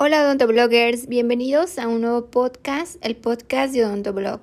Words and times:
Hola 0.00 0.22
odontobloggers, 0.22 1.08
bienvenidos 1.08 1.76
a 1.76 1.88
un 1.88 2.02
nuevo 2.02 2.26
podcast, 2.26 3.04
el 3.04 3.16
podcast 3.16 3.74
de 3.74 3.84
Odontoblog. 3.84 4.40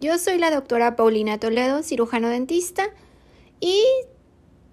Yo 0.00 0.16
soy 0.16 0.38
la 0.38 0.50
doctora 0.50 0.96
Paulina 0.96 1.38
Toledo, 1.38 1.82
cirujano 1.82 2.30
dentista, 2.30 2.84
y 3.60 3.84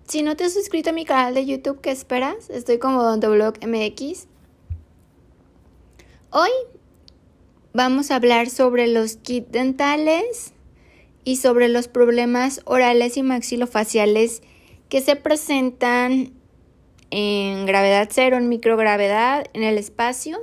si 0.07 0.21
no 0.21 0.37
te 0.37 0.45
has 0.45 0.53
suscrito 0.53 0.91
a 0.91 0.93
mi 0.93 1.03
canal 1.03 1.33
de 1.33 1.45
YouTube, 1.45 1.81
¿qué 1.81 1.91
esperas? 1.91 2.49
Estoy 2.49 2.77
como 2.77 2.99
Odontoblog 2.99 3.55
MX. 3.67 4.27
Hoy 6.29 6.51
vamos 7.73 8.09
a 8.09 8.15
hablar 8.15 8.49
sobre 8.49 8.87
los 8.87 9.17
kits 9.17 9.51
dentales 9.51 10.53
y 11.25 11.35
sobre 11.35 11.67
los 11.67 11.89
problemas 11.89 12.61
orales 12.63 13.17
y 13.17 13.23
maxilofaciales 13.23 14.41
que 14.87 15.01
se 15.01 15.17
presentan 15.17 16.31
en 17.11 17.65
gravedad 17.65 18.09
cero, 18.11 18.37
en 18.37 18.49
microgravedad, 18.49 19.45
en 19.53 19.63
el 19.63 19.77
espacio, 19.77 20.39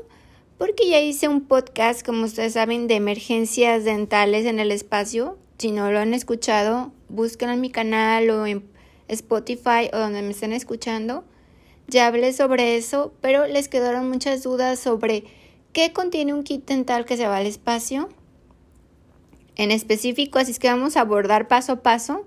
porque 0.59 0.89
ya 0.89 1.01
hice 1.01 1.29
un 1.29 1.43
podcast, 1.43 2.05
como 2.05 2.25
ustedes 2.25 2.55
saben, 2.55 2.86
de 2.86 2.96
emergencias 2.96 3.85
dentales 3.85 4.46
en 4.46 4.59
el 4.59 4.71
espacio. 4.71 5.39
Si 5.58 5.71
no 5.71 5.91
lo 5.91 5.99
han 5.99 6.14
escuchado, 6.14 6.93
búsquenlo 7.08 7.55
en 7.55 7.61
mi 7.61 7.71
canal 7.71 8.31
o 8.31 8.46
en 8.46 8.64
Spotify 9.08 9.91
o 9.93 9.99
donde 9.99 10.22
me 10.22 10.31
estén 10.31 10.53
escuchando. 10.53 11.25
Ya 11.86 12.07
hablé 12.07 12.32
sobre 12.32 12.77
eso, 12.77 13.13
pero 13.21 13.46
les 13.46 13.69
quedaron 13.69 14.08
muchas 14.08 14.43
dudas 14.43 14.79
sobre 14.79 15.25
qué 15.72 15.93
contiene 15.93 16.33
un 16.33 16.44
kit 16.44 16.67
dental 16.67 17.05
que 17.05 17.17
se 17.17 17.27
va 17.27 17.36
al 17.36 17.46
espacio 17.46 18.08
en 19.57 19.71
específico, 19.71 20.39
así 20.39 20.50
es 20.50 20.58
que 20.58 20.69
vamos 20.69 20.96
a 20.96 21.03
abordar 21.03 21.49
paso 21.49 21.72
a 21.72 21.83
paso 21.83 22.27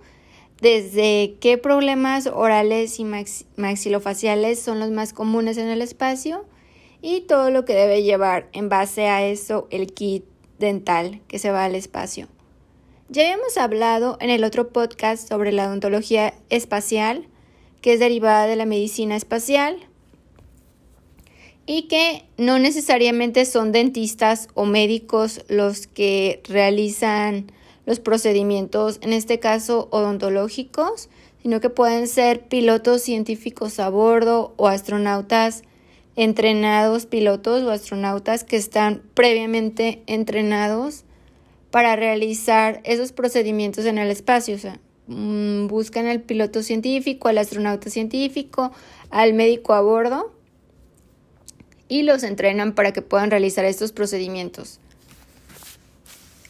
desde 0.61 1.35
qué 1.39 1.57
problemas 1.57 2.27
orales 2.27 2.99
y 2.99 3.05
maxilofaciales 3.05 4.59
son 4.59 4.79
los 4.79 4.91
más 4.91 5.13
comunes 5.13 5.57
en 5.57 5.67
el 5.67 5.81
espacio 5.81 6.45
y 7.01 7.21
todo 7.21 7.51
lo 7.51 7.65
que 7.65 7.75
debe 7.75 8.03
llevar 8.03 8.49
en 8.53 8.69
base 8.69 9.07
a 9.07 9.25
eso 9.25 9.67
el 9.69 9.93
kit 9.93 10.25
dental 10.57 11.21
que 11.27 11.39
se 11.39 11.51
va 11.51 11.65
al 11.65 11.75
espacio. 11.75 12.27
Ya 13.09 13.23
habíamos 13.23 13.57
hablado 13.57 14.17
en 14.19 14.29
el 14.29 14.43
otro 14.43 14.69
podcast 14.69 15.29
sobre 15.29 15.51
la 15.51 15.67
odontología 15.67 16.33
espacial, 16.49 17.27
que 17.81 17.93
es 17.93 17.99
derivada 17.99 18.47
de 18.47 18.55
la 18.55 18.65
medicina 18.65 19.15
espacial 19.15 19.77
y 21.65 21.83
que 21.83 22.25
no 22.37 22.59
necesariamente 22.59 23.45
son 23.45 23.71
dentistas 23.71 24.47
o 24.55 24.65
médicos 24.65 25.41
los 25.47 25.85
que 25.85 26.41
realizan 26.49 27.51
los 27.87 28.01
procedimientos, 28.01 28.99
en 29.01 29.13
este 29.13 29.39
caso 29.39 29.87
odontológicos, 29.91 31.09
sino 31.41 31.61
que 31.61 31.69
pueden 31.69 32.07
ser 32.07 32.47
pilotos 32.49 33.01
científicos 33.01 33.79
a 33.79 33.89
bordo 33.89 34.53
o 34.57 34.67
astronautas 34.67 35.63
entrenados, 36.17 37.05
pilotos 37.05 37.63
o 37.63 37.71
astronautas 37.71 38.43
que 38.43 38.57
están 38.57 39.03
previamente 39.13 40.03
entrenados 40.05 41.05
para 41.71 41.95
realizar 41.95 42.81
esos 42.83 43.13
procedimientos 43.13 43.85
en 43.85 43.99
el 43.99 44.11
espacio. 44.11 44.55
O 44.55 44.59
sea, 44.59 44.81
mm, 45.07 45.67
buscan 45.67 46.07
al 46.07 46.19
piloto 46.19 46.63
científico, 46.63 47.29
al 47.29 47.37
astronauta 47.37 47.89
científico, 47.89 48.73
al 49.11 49.33
médico 49.33 49.73
a 49.73 49.79
bordo 49.79 50.33
y 51.87 52.01
los 52.01 52.23
entrenan 52.23 52.75
para 52.75 52.91
que 52.91 53.01
puedan 53.01 53.31
realizar 53.31 53.63
estos 53.63 53.93
procedimientos. 53.93 54.81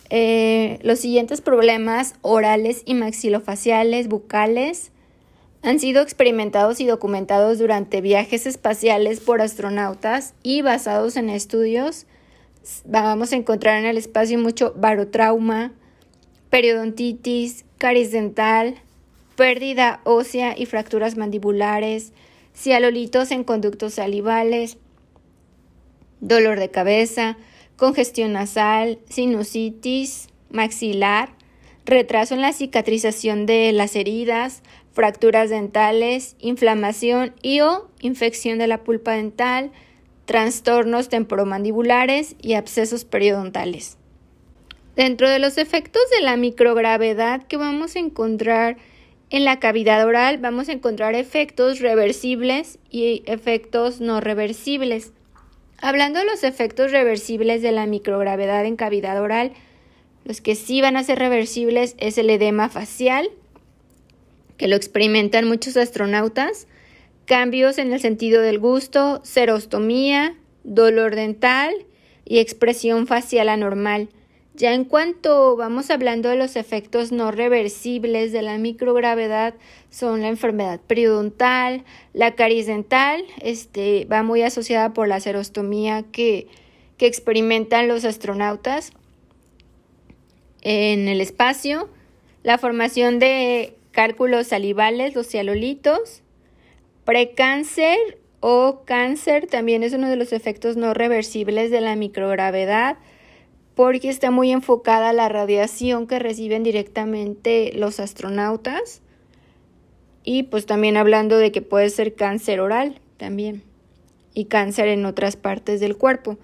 Eh, 0.10 0.80
los 0.84 1.00
siguientes 1.00 1.42
problemas 1.42 2.16
orales 2.22 2.82
y 2.86 2.94
maxilofaciales 2.94 4.08
bucales 4.08 4.92
han 5.64 5.80
sido 5.80 6.02
experimentados 6.02 6.80
y 6.80 6.86
documentados 6.86 7.60
durante 7.60 8.00
viajes 8.00 8.46
espaciales 8.46 9.20
por 9.20 9.42
astronautas 9.42 10.34
y 10.44 10.62
basados 10.62 11.18
en 11.18 11.30
estudios. 11.30 12.06
Vamos 12.86 13.34
a 13.34 13.36
encontrar 13.36 13.80
en 13.80 13.86
el 13.86 13.98
espacio 13.98 14.40
mucho 14.40 14.74
barotrauma, 14.78 15.74
periodontitis, 16.50 17.66
caries 17.78 18.12
dental, 18.12 18.76
pérdida 19.36 20.00
ósea 20.04 20.56
y 20.58 20.66
fracturas 20.68 21.18
mandibulares, 21.18 22.14
cialolitos 22.56 23.32
en 23.32 23.44
conductos 23.44 23.96
salivales, 23.96 24.78
dolor 26.20 26.60
de 26.60 26.70
cabeza, 26.70 27.38
congestión 27.78 28.34
nasal, 28.34 29.00
sinusitis 29.08 30.28
maxilar, 30.50 31.30
retraso 31.86 32.34
en 32.34 32.42
la 32.42 32.52
cicatrización 32.52 33.46
de 33.46 33.72
las 33.72 33.96
heridas, 33.96 34.62
fracturas 34.92 35.50
dentales, 35.50 36.36
inflamación 36.40 37.34
y 37.42 37.62
o 37.62 37.90
infección 38.02 38.58
de 38.58 38.68
la 38.68 38.84
pulpa 38.84 39.14
dental, 39.14 39.72
trastornos 40.26 41.08
temporomandibulares 41.08 42.36
y 42.42 42.54
abscesos 42.54 43.06
periodontales. 43.06 43.98
Dentro 44.96 45.30
de 45.30 45.40
los 45.40 45.58
efectos 45.58 46.02
de 46.18 46.24
la 46.24 46.36
microgravedad 46.36 47.44
que 47.44 47.56
vamos 47.56 47.96
a 47.96 48.00
encontrar 48.00 48.78
en 49.30 49.46
la 49.46 49.60
cavidad 49.60 50.06
oral, 50.06 50.40
vamos 50.40 50.70
a 50.70 50.72
encontrar 50.72 51.14
efectos 51.14 51.80
reversibles 51.80 52.80
y 52.90 53.24
efectos 53.28 54.02
no 54.02 54.20
reversibles. 54.20 55.14
Hablando 55.80 56.20
de 56.20 56.26
los 56.26 56.44
efectos 56.44 56.92
reversibles 56.92 57.62
de 57.62 57.72
la 57.72 57.86
microgravedad 57.86 58.66
en 58.66 58.76
cavidad 58.76 59.22
oral, 59.22 59.54
los 60.26 60.42
que 60.42 60.56
sí 60.56 60.82
van 60.82 60.98
a 60.98 61.04
ser 61.04 61.20
reversibles 61.20 61.96
es 62.00 62.18
el 62.18 62.30
edema 62.30 62.68
facial, 62.68 63.30
que 64.58 64.68
lo 64.68 64.76
experimentan 64.76 65.48
muchos 65.48 65.78
astronautas, 65.78 66.68
cambios 67.26 67.78
en 67.78 67.94
el 67.94 68.00
sentido 68.00 68.42
del 68.42 68.58
gusto, 68.58 69.22
serostomía, 69.24 70.36
dolor 70.64 71.16
dental 71.16 71.74
y 72.26 72.40
expresión 72.40 73.06
facial 73.06 73.48
anormal. 73.48 74.10
Ya 74.58 74.74
en 74.74 74.86
cuanto 74.86 75.56
vamos 75.56 75.92
hablando 75.92 76.30
de 76.30 76.36
los 76.36 76.56
efectos 76.56 77.12
no 77.12 77.30
reversibles 77.30 78.32
de 78.32 78.42
la 78.42 78.58
microgravedad, 78.58 79.54
son 79.92 80.24
la 80.24 80.30
enfermedad 80.30 80.80
periodontal, 80.80 81.84
la 82.14 82.34
caries 82.34 82.66
dental, 82.66 83.24
este, 83.44 84.06
va 84.06 84.24
muy 84.24 84.42
asociada 84.42 84.94
por 84.94 85.08
la 85.08 85.20
serostomía 85.20 86.02
que, 86.12 86.48
que 86.98 87.06
experimentan 87.06 87.88
los 87.88 88.04
astronautas 88.04 88.94
en 90.64 91.08
el 91.08 91.22
espacio, 91.22 91.88
la 92.42 92.58
formación 92.58 93.20
de 93.20 93.76
cálculos 93.92 94.48
salivales, 94.48 95.14
los 95.14 95.28
cialolitos, 95.28 96.24
precáncer 97.06 98.18
o 98.40 98.82
cáncer 98.86 99.46
también 99.46 99.84
es 99.84 99.94
uno 99.94 100.10
de 100.10 100.16
los 100.16 100.34
efectos 100.34 100.78
no 100.78 100.96
reversibles 100.96 101.70
de 101.70 101.82
la 101.82 101.96
microgravedad 101.96 102.98
porque 103.78 104.10
está 104.10 104.32
muy 104.32 104.52
enfocada 104.52 105.14
la 105.14 105.30
radiación 105.30 106.08
que 106.08 106.18
reciben 106.18 106.64
directamente 106.64 107.72
los 107.76 108.00
astronautas 108.00 109.04
y 110.24 110.44
pues 110.44 110.66
también 110.66 110.98
hablando 110.98 111.38
de 111.38 111.52
que 111.52 111.62
puede 111.62 111.92
ser 111.92 112.16
cáncer 112.16 112.60
oral 112.60 113.00
también 113.18 113.62
y 114.34 114.46
cáncer 114.46 114.88
en 114.88 115.06
otras 115.06 115.36
partes 115.36 115.80
del 115.80 115.96
cuerpo, 115.96 116.40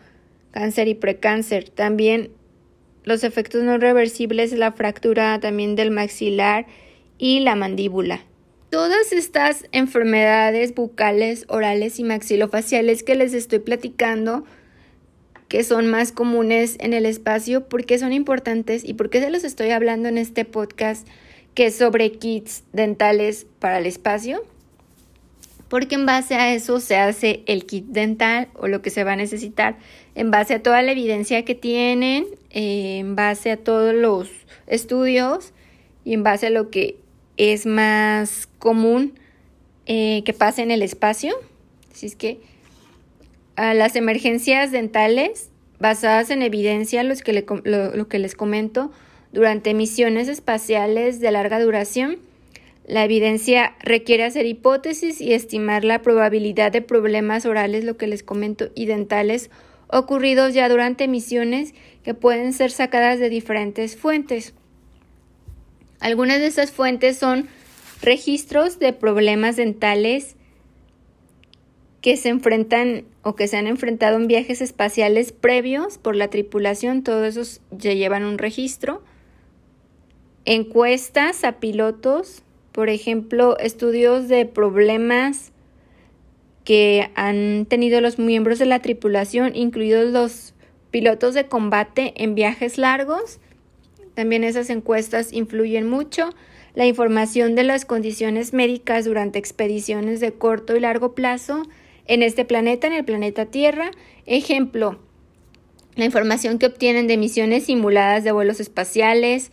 cáncer 0.51 0.87
y 0.87 0.93
precáncer. 0.93 1.69
También 1.69 2.29
los 3.03 3.23
efectos 3.23 3.63
no 3.63 3.79
reversibles, 3.79 4.53
la 4.53 4.71
fractura 4.71 5.39
también 5.39 5.75
del 5.75 5.89
maxilar 5.89 6.67
y 7.17 7.39
la 7.39 7.55
mandíbula. 7.55 8.23
Todas 8.69 9.11
estas 9.11 9.65
enfermedades 9.71 10.75
bucales, 10.75 11.45
orales 11.49 11.97
y 11.97 12.03
maxilofaciales 12.03 13.01
que 13.01 13.15
les 13.15 13.33
estoy 13.33 13.57
platicando 13.57 14.43
que 15.53 15.63
son 15.63 15.85
más 15.85 16.11
comunes 16.11 16.77
en 16.79 16.93
el 16.93 17.05
espacio, 17.05 17.69
por 17.69 17.85
qué 17.85 17.99
son 17.99 18.11
importantes 18.11 18.83
y 18.83 18.95
por 18.95 19.11
qué 19.11 19.19
se 19.19 19.29
los 19.29 19.43
estoy 19.43 19.69
hablando 19.69 20.09
en 20.09 20.17
este 20.17 20.45
podcast 20.45 21.07
que 21.53 21.67
es 21.67 21.77
sobre 21.77 22.13
kits 22.13 22.63
dentales 22.73 23.45
para 23.59 23.77
el 23.77 23.85
espacio. 23.85 24.43
Porque 25.69 25.93
en 25.93 26.07
base 26.07 26.33
a 26.33 26.55
eso 26.55 26.79
se 26.79 26.95
hace 26.95 27.43
el 27.45 27.67
kit 27.67 27.85
dental 27.85 28.47
o 28.55 28.67
lo 28.67 28.81
que 28.81 28.89
se 28.89 29.03
va 29.03 29.11
a 29.11 29.15
necesitar, 29.15 29.77
en 30.15 30.31
base 30.31 30.55
a 30.55 30.63
toda 30.63 30.81
la 30.81 30.91
evidencia 30.91 31.45
que 31.45 31.53
tienen, 31.53 32.25
eh, 32.49 32.97
en 32.97 33.15
base 33.15 33.51
a 33.51 33.57
todos 33.57 33.93
los 33.93 34.31
estudios 34.65 35.53
y 36.03 36.15
en 36.15 36.23
base 36.23 36.47
a 36.47 36.49
lo 36.49 36.71
que 36.71 36.97
es 37.37 37.67
más 37.67 38.49
común 38.57 39.13
eh, 39.85 40.23
que 40.25 40.33
pase 40.33 40.63
en 40.63 40.71
el 40.71 40.81
espacio. 40.81 41.35
Así 41.91 42.07
es 42.07 42.15
que 42.15 42.39
a 43.55 43.73
las 43.73 43.95
emergencias 43.95 44.71
dentales 44.71 45.49
basadas 45.79 46.29
en 46.29 46.41
evidencia, 46.41 47.03
los 47.03 47.21
que 47.21 47.33
lo, 47.33 48.07
que 48.07 48.19
les 48.19 48.35
comento, 48.35 48.91
durante 49.31 49.73
misiones 49.73 50.27
espaciales 50.27 51.19
de 51.19 51.31
larga 51.31 51.59
duración, 51.59 52.17
la 52.85 53.03
evidencia 53.03 53.75
requiere 53.81 54.23
hacer 54.23 54.45
hipótesis 54.45 55.21
y 55.21 55.33
estimar 55.33 55.83
la 55.83 56.01
probabilidad 56.01 56.71
de 56.71 56.81
problemas 56.81 57.45
orales, 57.45 57.83
lo 57.83 57.97
que 57.97 58.07
les 58.07 58.23
comento, 58.23 58.69
y 58.75 58.85
dentales 58.85 59.49
ocurridos 59.87 60.53
ya 60.53 60.69
durante 60.69 61.07
misiones 61.07 61.73
que 62.03 62.13
pueden 62.13 62.53
ser 62.53 62.71
sacadas 62.71 63.19
de 63.19 63.29
diferentes 63.29 63.95
fuentes. 63.95 64.53
Algunas 65.99 66.39
de 66.39 66.47
esas 66.47 66.71
fuentes 66.71 67.17
son 67.17 67.47
registros 68.01 68.79
de 68.79 68.91
problemas 68.91 69.55
dentales 69.55 70.35
que 72.03 72.17
se 72.17 72.27
enfrentan 72.27 73.05
o 73.21 73.33
que 73.33 73.47
se 73.47 73.55
han 73.55 73.65
enfrentado 73.65 74.17
en 74.17 74.27
viajes 74.27 74.59
espaciales 74.59 75.31
previos 75.31 75.97
por 75.97 76.17
la 76.17 76.27
tripulación, 76.27 77.01
todos 77.01 77.25
esos 77.25 77.61
ya 77.71 77.93
llevan 77.93 78.25
un 78.25 78.37
registro. 78.37 79.01
Encuestas 80.43 81.45
a 81.45 81.61
pilotos, 81.61 82.43
por 82.73 82.89
ejemplo, 82.89 83.57
estudios 83.57 84.27
de 84.27 84.45
problemas 84.45 85.53
que 86.65 87.09
han 87.15 87.65
tenido 87.69 88.01
los 88.01 88.19
miembros 88.19 88.59
de 88.59 88.65
la 88.65 88.81
tripulación, 88.81 89.55
incluidos 89.55 90.11
los 90.11 90.53
pilotos 90.91 91.33
de 91.33 91.47
combate 91.47 92.13
en 92.21 92.35
viajes 92.35 92.77
largos. 92.77 93.39
También 94.13 94.43
esas 94.43 94.69
encuestas 94.69 95.31
influyen 95.31 95.87
mucho. 95.87 96.31
La 96.75 96.85
información 96.85 97.55
de 97.55 97.63
las 97.63 97.85
condiciones 97.85 98.51
médicas 98.51 99.05
durante 99.05 99.39
expediciones 99.39 100.19
de 100.19 100.33
corto 100.33 100.75
y 100.75 100.81
largo 100.81 101.15
plazo 101.15 101.63
en 102.07 102.23
este 102.23 102.45
planeta, 102.45 102.87
en 102.87 102.93
el 102.93 103.05
planeta 103.05 103.45
Tierra. 103.45 103.91
Ejemplo, 104.25 104.99
la 105.95 106.05
información 106.05 106.59
que 106.59 106.65
obtienen 106.65 107.07
de 107.07 107.17
misiones 107.17 107.65
simuladas 107.65 108.23
de 108.23 108.31
vuelos 108.31 108.59
espaciales, 108.59 109.51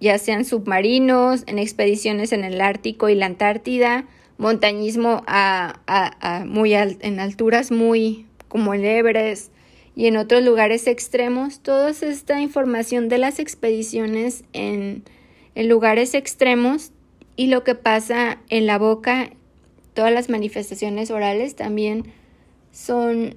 ya 0.00 0.18
sean 0.18 0.44
submarinos, 0.44 1.44
en 1.46 1.58
expediciones 1.58 2.32
en 2.32 2.44
el 2.44 2.60
Ártico 2.60 3.08
y 3.08 3.14
la 3.14 3.26
Antártida, 3.26 4.06
montañismo 4.38 5.22
a, 5.26 6.44
muy 6.46 6.74
en 6.74 7.20
alturas 7.20 7.70
muy 7.70 8.26
como 8.48 8.72
el 8.72 8.84
Everest 8.84 9.52
y 9.94 10.06
en 10.06 10.16
otros 10.16 10.42
lugares 10.42 10.86
extremos, 10.86 11.60
toda 11.60 11.90
esta 11.90 12.40
información 12.40 13.08
de 13.08 13.18
las 13.18 13.38
expediciones 13.38 14.44
en, 14.52 15.04
en 15.54 15.68
lugares 15.68 16.14
extremos 16.14 16.92
y 17.36 17.48
lo 17.48 17.64
que 17.64 17.74
pasa 17.74 18.38
en 18.48 18.66
la 18.66 18.78
boca 18.78 19.30
todas 19.94 20.12
las 20.12 20.28
manifestaciones 20.28 21.10
orales 21.10 21.56
también 21.56 22.12
son, 22.72 23.36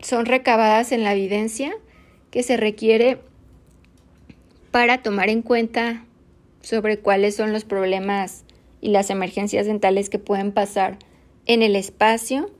son 0.00 0.26
recabadas 0.26 0.92
en 0.92 1.04
la 1.04 1.12
evidencia 1.12 1.72
que 2.30 2.42
se 2.42 2.56
requiere 2.56 3.18
para 4.70 5.02
tomar 5.02 5.30
en 5.30 5.42
cuenta 5.42 6.04
sobre 6.60 6.98
cuáles 6.98 7.36
son 7.36 7.52
los 7.52 7.64
problemas 7.64 8.44
y 8.80 8.88
las 8.88 9.10
emergencias 9.10 9.66
dentales 9.66 10.10
que 10.10 10.18
pueden 10.18 10.52
pasar 10.52 10.98
en 11.46 11.62
el 11.62 11.76
espacio. 11.76 12.50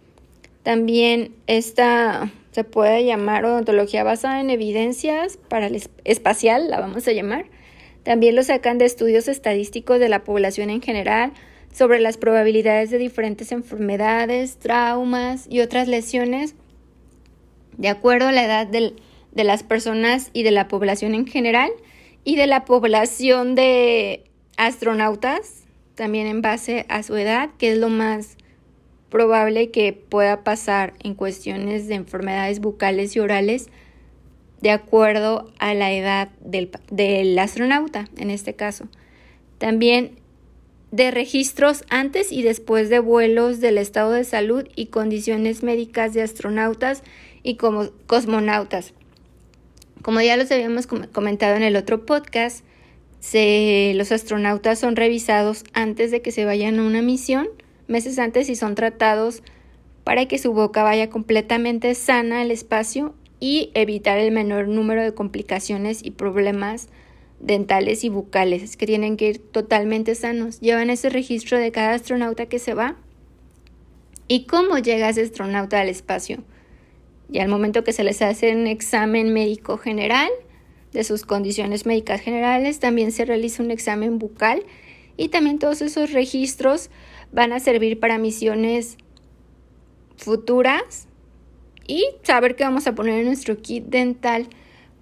También 0.62 1.34
esta 1.46 2.30
se 2.52 2.64
puede 2.64 3.04
llamar 3.04 3.44
odontología 3.44 4.02
basada 4.02 4.40
en 4.40 4.48
evidencias 4.48 5.36
para 5.48 5.66
el 5.66 5.82
espacial, 6.04 6.70
la 6.70 6.80
vamos 6.80 7.06
a 7.06 7.12
llamar. 7.12 7.46
También 8.02 8.34
lo 8.34 8.42
sacan 8.42 8.78
de 8.78 8.84
estudios 8.84 9.28
estadísticos 9.28 9.98
de 9.98 10.08
la 10.08 10.24
población 10.24 10.70
en 10.70 10.80
general, 10.80 11.32
sobre 11.76 12.00
las 12.00 12.16
probabilidades 12.16 12.88
de 12.88 12.96
diferentes 12.96 13.52
enfermedades, 13.52 14.56
traumas 14.56 15.46
y 15.50 15.60
otras 15.60 15.88
lesiones 15.88 16.54
de 17.76 17.88
acuerdo 17.90 18.28
a 18.28 18.32
la 18.32 18.46
edad 18.46 18.66
de 18.66 18.94
las 19.44 19.62
personas 19.62 20.30
y 20.32 20.42
de 20.42 20.52
la 20.52 20.68
población 20.68 21.14
en 21.14 21.26
general 21.26 21.70
y 22.24 22.36
de 22.36 22.46
la 22.46 22.64
población 22.64 23.54
de 23.54 24.24
astronautas, 24.56 25.64
también 25.96 26.26
en 26.26 26.40
base 26.40 26.86
a 26.88 27.02
su 27.02 27.14
edad, 27.16 27.50
que 27.58 27.72
es 27.72 27.78
lo 27.78 27.90
más 27.90 28.38
probable 29.10 29.70
que 29.70 29.92
pueda 29.92 30.44
pasar 30.44 30.94
en 31.00 31.14
cuestiones 31.14 31.88
de 31.88 31.96
enfermedades 31.96 32.60
bucales 32.60 33.14
y 33.16 33.20
orales 33.20 33.66
de 34.62 34.70
acuerdo 34.70 35.52
a 35.58 35.74
la 35.74 35.92
edad 35.92 36.30
del, 36.40 36.70
del 36.90 37.38
astronauta, 37.38 38.06
en 38.16 38.30
este 38.30 38.54
caso. 38.54 38.88
También 39.58 40.24
de 40.96 41.10
registros 41.10 41.84
antes 41.90 42.32
y 42.32 42.42
después 42.42 42.88
de 42.88 43.00
vuelos 43.00 43.60
del 43.60 43.76
estado 43.76 44.12
de 44.12 44.24
salud 44.24 44.66
y 44.74 44.86
condiciones 44.86 45.62
médicas 45.62 46.14
de 46.14 46.22
astronautas 46.22 47.02
y 47.42 47.56
como 47.56 47.90
cosmonautas. 48.06 48.94
Como 50.00 50.22
ya 50.22 50.38
los 50.38 50.50
habíamos 50.50 50.86
comentado 50.86 51.54
en 51.54 51.62
el 51.62 51.76
otro 51.76 52.06
podcast, 52.06 52.64
los 53.20 54.12
astronautas 54.12 54.78
son 54.78 54.96
revisados 54.96 55.64
antes 55.74 56.10
de 56.10 56.22
que 56.22 56.32
se 56.32 56.46
vayan 56.46 56.78
a 56.78 56.84
una 56.84 57.02
misión, 57.02 57.48
meses 57.88 58.18
antes, 58.18 58.48
y 58.48 58.56
son 58.56 58.74
tratados 58.74 59.42
para 60.02 60.26
que 60.26 60.38
su 60.38 60.54
boca 60.54 60.82
vaya 60.82 61.10
completamente 61.10 61.94
sana 61.94 62.40
al 62.40 62.50
espacio 62.50 63.14
y 63.38 63.70
evitar 63.74 64.18
el 64.18 64.32
menor 64.32 64.68
número 64.68 65.02
de 65.02 65.12
complicaciones 65.12 66.02
y 66.02 66.12
problemas 66.12 66.88
dentales 67.40 68.04
y 68.04 68.08
bucales, 68.08 68.76
que 68.76 68.86
tienen 68.86 69.16
que 69.16 69.28
ir 69.28 69.38
totalmente 69.38 70.14
sanos. 70.14 70.60
Llevan 70.60 70.90
ese 70.90 71.10
registro 71.10 71.58
de 71.58 71.72
cada 71.72 71.94
astronauta 71.94 72.46
que 72.46 72.58
se 72.58 72.74
va 72.74 72.96
y 74.28 74.44
cómo 74.46 74.78
llega 74.78 75.08
ese 75.08 75.22
astronauta 75.22 75.80
al 75.80 75.88
espacio. 75.88 76.42
Y 77.30 77.40
al 77.40 77.48
momento 77.48 77.84
que 77.84 77.92
se 77.92 78.04
les 78.04 78.22
hace 78.22 78.54
un 78.54 78.66
examen 78.66 79.32
médico 79.32 79.78
general 79.78 80.30
de 80.92 81.04
sus 81.04 81.24
condiciones 81.24 81.86
médicas 81.86 82.20
generales, 82.20 82.78
también 82.78 83.12
se 83.12 83.24
realiza 83.24 83.62
un 83.62 83.70
examen 83.70 84.18
bucal 84.18 84.64
y 85.16 85.28
también 85.28 85.58
todos 85.58 85.82
esos 85.82 86.12
registros 86.12 86.90
van 87.32 87.52
a 87.52 87.60
servir 87.60 87.98
para 87.98 88.18
misiones 88.18 88.96
futuras 90.16 91.08
y 91.86 92.04
saber 92.22 92.56
qué 92.56 92.64
vamos 92.64 92.86
a 92.86 92.94
poner 92.94 93.20
en 93.20 93.26
nuestro 93.26 93.58
kit 93.58 93.84
dental 93.84 94.48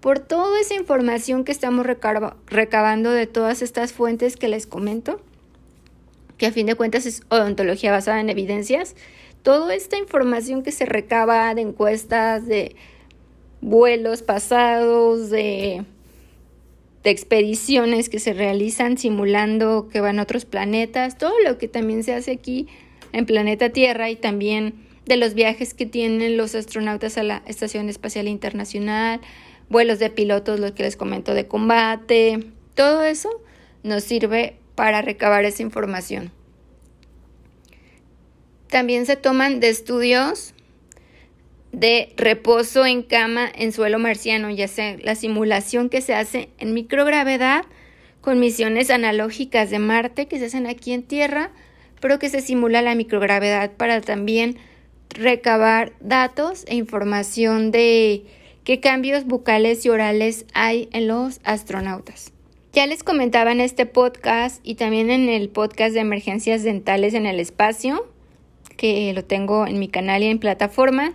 por 0.04 0.18
toda 0.18 0.60
esa 0.60 0.74
información 0.74 1.44
que 1.44 1.52
estamos 1.52 1.86
recabando 1.86 3.10
de 3.10 3.26
todas 3.26 3.62
estas 3.62 3.94
fuentes 3.94 4.36
que 4.36 4.48
les 4.48 4.66
comento, 4.66 5.18
que 6.36 6.44
a 6.44 6.52
fin 6.52 6.66
de 6.66 6.74
cuentas 6.74 7.06
es 7.06 7.22
odontología 7.30 7.90
basada 7.90 8.20
en 8.20 8.28
evidencias, 8.28 8.96
toda 9.42 9.74
esta 9.74 9.96
información 9.96 10.62
que 10.62 10.72
se 10.72 10.84
recaba 10.84 11.54
de 11.54 11.62
encuestas, 11.62 12.46
de 12.46 12.76
vuelos 13.62 14.20
pasados, 14.20 15.30
de, 15.30 15.86
de 17.02 17.10
expediciones 17.10 18.10
que 18.10 18.18
se 18.18 18.34
realizan 18.34 18.98
simulando 18.98 19.88
que 19.88 20.02
van 20.02 20.18
a 20.18 20.24
otros 20.24 20.44
planetas, 20.44 21.16
todo 21.16 21.32
lo 21.46 21.56
que 21.56 21.66
también 21.66 22.04
se 22.04 22.12
hace 22.12 22.32
aquí 22.32 22.68
en 23.12 23.24
planeta 23.24 23.70
Tierra 23.70 24.10
y 24.10 24.16
también 24.16 24.74
de 25.06 25.16
los 25.16 25.32
viajes 25.32 25.72
que 25.72 25.86
tienen 25.86 26.36
los 26.36 26.54
astronautas 26.54 27.16
a 27.16 27.22
la 27.22 27.42
Estación 27.46 27.88
Espacial 27.88 28.28
Internacional, 28.28 29.22
vuelos 29.68 29.98
de 29.98 30.10
pilotos, 30.10 30.60
lo 30.60 30.74
que 30.74 30.82
les 30.82 30.96
comento 30.96 31.34
de 31.34 31.46
combate, 31.46 32.46
todo 32.74 33.02
eso 33.02 33.30
nos 33.82 34.04
sirve 34.04 34.56
para 34.74 35.02
recabar 35.02 35.44
esa 35.44 35.62
información. 35.62 36.32
También 38.68 39.06
se 39.06 39.16
toman 39.16 39.60
de 39.60 39.68
estudios 39.68 40.54
de 41.70 42.12
reposo 42.16 42.86
en 42.86 43.02
cama 43.02 43.48
en 43.54 43.72
suelo 43.72 43.98
marciano, 43.98 44.50
ya 44.50 44.68
sea 44.68 44.96
la 45.02 45.14
simulación 45.14 45.88
que 45.88 46.00
se 46.00 46.14
hace 46.14 46.48
en 46.58 46.72
microgravedad 46.72 47.64
con 48.20 48.40
misiones 48.40 48.90
analógicas 48.90 49.70
de 49.70 49.78
Marte 49.78 50.26
que 50.26 50.38
se 50.38 50.46
hacen 50.46 50.66
aquí 50.66 50.92
en 50.92 51.02
Tierra, 51.02 51.50
pero 52.00 52.18
que 52.18 52.30
se 52.30 52.40
simula 52.40 52.80
la 52.80 52.94
microgravedad 52.94 53.72
para 53.72 54.00
también 54.00 54.56
recabar 55.10 55.92
datos 56.00 56.64
e 56.66 56.74
información 56.74 57.70
de 57.70 58.24
qué 58.64 58.80
cambios 58.80 59.26
bucales 59.26 59.84
y 59.84 59.90
orales 59.90 60.46
hay 60.54 60.88
en 60.92 61.06
los 61.06 61.40
astronautas. 61.44 62.32
Ya 62.72 62.86
les 62.86 63.04
comentaba 63.04 63.52
en 63.52 63.60
este 63.60 63.86
podcast 63.86 64.60
y 64.64 64.74
también 64.74 65.10
en 65.10 65.28
el 65.28 65.48
podcast 65.48 65.94
de 65.94 66.00
emergencias 66.00 66.64
dentales 66.64 67.14
en 67.14 67.26
el 67.26 67.38
espacio, 67.38 68.08
que 68.76 69.12
lo 69.12 69.24
tengo 69.24 69.66
en 69.66 69.78
mi 69.78 69.88
canal 69.88 70.22
y 70.22 70.26
en 70.26 70.40
plataforma. 70.40 71.12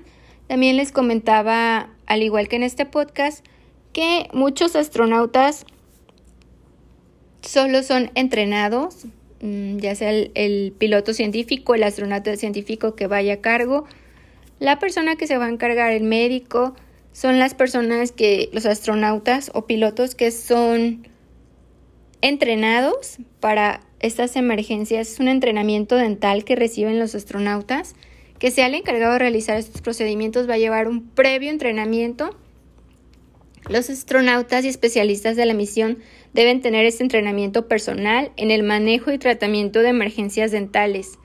También 0.48 0.78
les 0.78 0.92
comentaba, 0.92 1.90
al 2.06 2.24
igual 2.24 2.48
que 2.48 2.56
en 2.56 2.64
este 2.64 2.86
podcast, 2.86 3.46
que 3.92 4.30
muchos 4.32 4.76
astronautas 4.76 5.66
solo 7.42 7.84
son 7.84 8.12
entrenados, 8.16 9.08
mm, 9.42 9.78
ya 9.78 9.96
sea 9.96 10.12
el, 10.12 10.32
el, 10.36 10.74
piloto 10.78 11.14
científico, 11.14 11.76
el 11.76 11.84
astronauta 11.84 12.36
científico 12.38 12.96
que 12.96 13.08
vaya 13.08 13.34
a 13.34 13.38
cargo, 13.38 13.86
la 14.60 14.80
persona 14.80 15.16
que 15.16 15.28
se 15.28 15.38
va 15.38 15.48
a 15.48 15.50
encargar, 15.50 15.92
el 15.92 16.04
médico, 16.04 16.76
son 17.20 17.38
las 17.38 17.54
personas 17.54 18.14
que, 18.14 18.50
los 18.54 18.66
astronautas 18.66 19.52
o 19.54 19.66
pilotos 19.66 20.16
que 20.16 20.32
son 20.32 21.06
entrenados 22.22 23.18
para 23.42 23.82
estas 24.00 24.38
emergencias. 24.38 25.12
Es 25.12 25.20
un 25.20 25.28
entrenamiento 25.28 25.98
dental 25.98 26.46
que 26.46 26.56
reciben 26.56 26.98
los 26.98 27.16
astronautas, 27.16 27.94
que 28.40 28.52
sea 28.52 28.68
el 28.68 28.76
encargado 28.76 29.12
de 29.12 29.20
realizar 29.20 29.58
estos 29.58 29.82
procedimientos 29.82 30.50
va 30.50 30.54
a 30.54 30.60
llevar 30.60 30.88
un 30.88 31.10
previo 31.10 31.50
entrenamiento. 31.50 32.38
Los 33.68 33.90
astronautas 33.90 34.64
y 34.64 34.70
especialistas 34.70 35.36
de 35.36 35.46
la 35.46 35.54
misión 35.54 35.98
deben 36.34 36.62
tener 36.62 36.86
este 36.86 37.04
entrenamiento 37.04 37.68
personal 37.68 38.32
en 38.38 38.50
el 38.50 38.64
manejo 38.64 39.12
y 39.12 39.18
tratamiento 39.18 39.82
de 39.82 39.90
emergencias 39.90 40.52
dentales, 40.52 41.20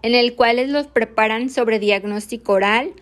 en 0.00 0.14
el 0.14 0.34
cual 0.34 0.72
los 0.72 0.86
preparan 0.86 1.50
sobre 1.50 1.78
diagnóstico 1.78 2.54
oral, 2.54 2.94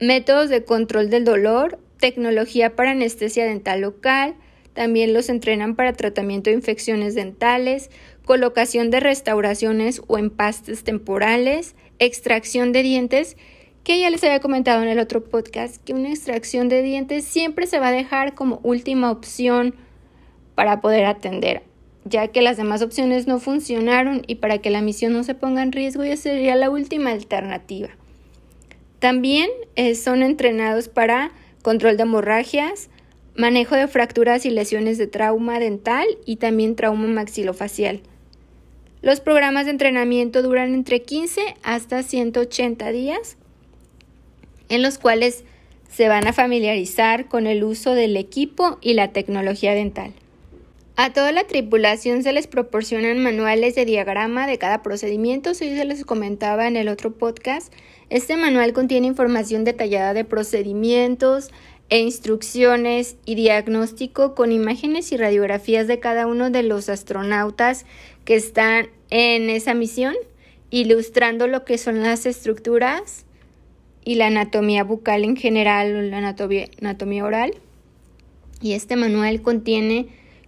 métodos 0.00 0.48
de 0.48 0.64
control 0.64 1.10
del 1.10 1.24
dolor, 1.24 1.78
tecnología 1.98 2.76
para 2.76 2.90
anestesia 2.90 3.46
dental 3.46 3.80
local, 3.80 4.34
también 4.74 5.14
los 5.14 5.28
entrenan 5.28 5.76
para 5.76 5.92
tratamiento 5.92 6.50
de 6.50 6.56
infecciones 6.56 7.14
dentales, 7.14 7.90
colocación 8.24 8.90
de 8.90 9.00
restauraciones 9.00 10.02
o 10.08 10.18
empastes 10.18 10.82
temporales, 10.82 11.76
extracción 11.98 12.72
de 12.72 12.82
dientes, 12.82 13.36
que 13.84 14.00
ya 14.00 14.10
les 14.10 14.24
había 14.24 14.40
comentado 14.40 14.82
en 14.82 14.88
el 14.88 14.98
otro 14.98 15.22
podcast, 15.22 15.82
que 15.84 15.92
una 15.92 16.08
extracción 16.10 16.68
de 16.68 16.82
dientes 16.82 17.24
siempre 17.24 17.66
se 17.66 17.78
va 17.78 17.88
a 17.88 17.92
dejar 17.92 18.34
como 18.34 18.60
última 18.62 19.10
opción 19.10 19.74
para 20.54 20.80
poder 20.80 21.04
atender, 21.04 21.62
ya 22.04 22.28
que 22.28 22.42
las 22.42 22.56
demás 22.56 22.82
opciones 22.82 23.26
no 23.26 23.38
funcionaron 23.38 24.22
y 24.26 24.36
para 24.36 24.58
que 24.58 24.70
la 24.70 24.80
misión 24.80 25.12
no 25.12 25.22
se 25.22 25.34
ponga 25.34 25.62
en 25.62 25.72
riesgo 25.72 26.04
ya 26.04 26.16
sería 26.16 26.56
la 26.56 26.70
última 26.70 27.10
alternativa. 27.10 27.90
También 29.04 29.50
eh, 29.76 29.96
son 29.96 30.22
entrenados 30.22 30.88
para 30.88 31.30
control 31.60 31.98
de 31.98 32.04
hemorragias, 32.04 32.88
manejo 33.36 33.74
de 33.74 33.86
fracturas 33.86 34.46
y 34.46 34.50
lesiones 34.50 34.96
de 34.96 35.06
trauma 35.06 35.58
dental 35.58 36.06
y 36.24 36.36
también 36.36 36.74
trauma 36.74 37.06
maxilofacial. 37.08 38.00
Los 39.02 39.20
programas 39.20 39.66
de 39.66 39.72
entrenamiento 39.72 40.40
duran 40.40 40.72
entre 40.72 41.02
15 41.02 41.42
hasta 41.62 42.02
180 42.02 42.92
días, 42.92 43.36
en 44.70 44.80
los 44.80 44.96
cuales 44.96 45.44
se 45.90 46.08
van 46.08 46.26
a 46.26 46.32
familiarizar 46.32 47.28
con 47.28 47.46
el 47.46 47.62
uso 47.62 47.92
del 47.92 48.16
equipo 48.16 48.78
y 48.80 48.94
la 48.94 49.12
tecnología 49.12 49.74
dental. 49.74 50.14
A 50.96 51.12
toda 51.12 51.32
la 51.32 51.44
tripulación 51.44 52.22
se 52.22 52.32
les 52.32 52.46
proporcionan 52.46 53.20
manuales 53.20 53.74
de 53.74 53.84
diagrama 53.84 54.46
de 54.46 54.58
cada 54.58 54.84
procedimiento, 54.84 55.52
si 55.52 55.74
se 55.74 55.84
les 55.84 56.04
comentaba 56.04 56.68
en 56.68 56.76
el 56.76 56.86
otro 56.86 57.12
podcast. 57.12 57.72
Este 58.10 58.36
manual 58.36 58.72
contiene 58.72 59.08
información 59.08 59.64
detallada 59.64 60.14
de 60.14 60.24
procedimientos 60.24 61.50
e 61.88 61.98
instrucciones 61.98 63.16
y 63.26 63.34
diagnóstico 63.34 64.36
con 64.36 64.52
imágenes 64.52 65.10
y 65.10 65.16
radiografías 65.16 65.88
de 65.88 65.98
cada 65.98 66.28
uno 66.28 66.50
de 66.50 66.62
los 66.62 66.88
astronautas 66.88 67.86
que 68.24 68.36
están 68.36 68.86
en 69.10 69.50
esa 69.50 69.74
misión, 69.74 70.14
ilustrando 70.70 71.48
lo 71.48 71.64
que 71.64 71.76
son 71.76 72.02
las 72.02 72.24
estructuras 72.24 73.26
y 74.04 74.14
la 74.14 74.28
anatomía 74.28 74.84
bucal 74.84 75.24
en 75.24 75.34
general, 75.34 75.96
o 75.96 76.02
la 76.02 76.18
anatomía, 76.18 76.68
anatomía 76.80 77.24
oral. 77.24 77.54
Y 78.60 78.74
este 78.74 78.94
manual 78.94 79.42
contiene 79.42 80.06